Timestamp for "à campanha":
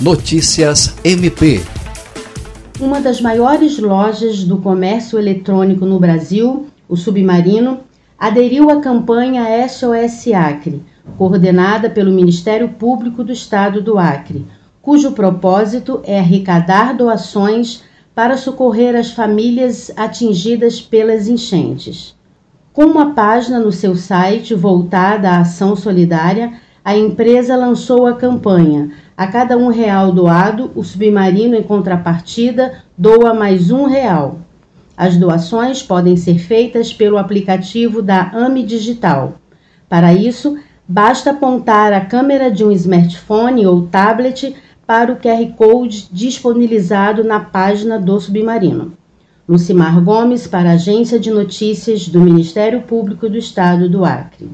8.68-9.66